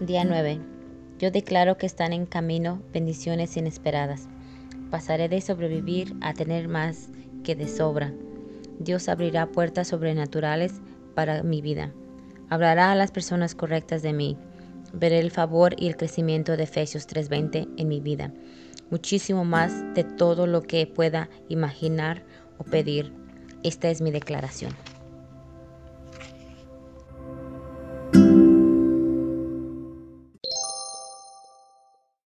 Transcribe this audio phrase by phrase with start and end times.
[0.00, 0.58] Día 9.
[1.18, 4.26] Yo declaro que están en camino bendiciones inesperadas.
[4.90, 7.10] Pasaré de sobrevivir a tener más
[7.44, 8.12] que de sobra.
[8.78, 10.80] Dios abrirá puertas sobrenaturales
[11.14, 11.92] para mi vida.
[12.48, 14.36] Hablará a las personas correctas de mí.
[14.92, 18.32] Veré el favor y el crecimiento de Efesios 3:20 en mi vida.
[18.90, 22.24] Muchísimo más de todo lo que pueda imaginar
[22.58, 23.12] o pedir.
[23.62, 24.72] Esta es mi declaración.